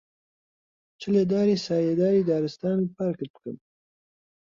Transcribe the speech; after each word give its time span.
چ 0.99 1.01
لە 1.15 1.23
داری 1.31 1.61
سایەداری 1.65 2.27
دارستان 2.29 2.77
و 2.81 2.91
پارکت 2.95 3.29
بکەم، 3.35 3.57